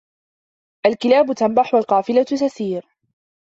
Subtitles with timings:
[0.85, 2.85] الكلاب تنبح والقافلة تسير